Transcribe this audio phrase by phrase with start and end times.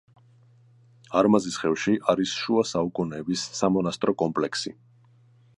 [1.19, 4.79] არმაზისხევში არის შუა საუკუნეების სამონასტრო კომპლექსი.